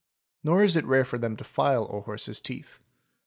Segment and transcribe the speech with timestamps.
[0.43, 2.79] Nor is it rare for them to file a horse's teeth.